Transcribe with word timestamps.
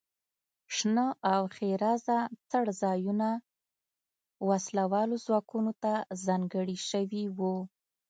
شنه 0.75 1.05
او 1.33 1.41
ښېرازه 1.55 2.17
څړځایونه 2.51 3.29
وسله 4.47 4.83
والو 4.91 5.15
ځواکونو 5.25 5.71
ته 5.83 5.93
ځانګړي 6.25 6.77
شوي 6.89 7.23
وو. 7.37 7.55